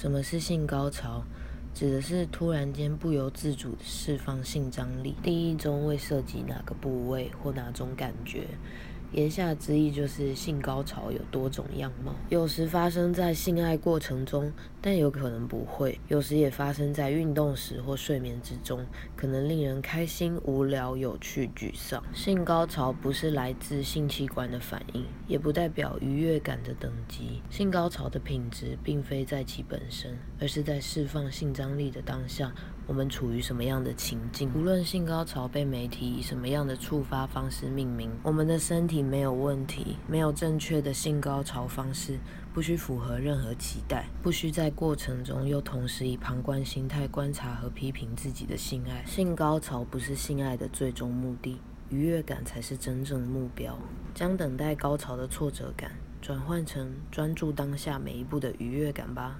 [0.00, 1.22] 什么是性高潮？
[1.74, 8.46] 指的是突然间不由自主地释放性张力，定义中未涉及哪个部位或哪种感觉。
[9.12, 18.86] 言下之意就是性高潮有多种样貌，有时发生在性爱过程中，但有可能不会；有时也发生在运动时或睡眠之中，
[19.16, 22.02] 可能令人开心、无聊、有趣、沮丧。
[22.14, 27.42] 性高潮不是来自性器官的反应，也不代表愉悦感的等级。
[27.50, 32.52] 性高潮的品质并非在其本身，而是在释放性张力的当下。
[32.86, 34.50] 我们处于什么样的情境？
[34.52, 42.18] 无论性高潮被媒体以什么样的触发方式命名，我们的身体没有问题，没有正确的性高潮方式，
[42.52, 49.04] 不需符合任何期待，不需在过程中又同时以旁观心态观察和批评自己的性爱。
[49.04, 53.78] 性高潮不是性爱的最终目的，愉悦感才是真正目标。
[54.14, 59.38] 将等待高潮的挫折感转换成专注当下每一步的愉悦感吧。